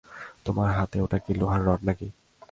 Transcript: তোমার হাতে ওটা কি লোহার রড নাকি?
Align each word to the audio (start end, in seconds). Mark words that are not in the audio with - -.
তোমার 0.45 0.69
হাতে 0.77 0.97
ওটা 1.01 1.17
কি 1.23 1.31
লোহার 1.33 1.61
রড 1.67 1.81
নাকি? 1.87 2.07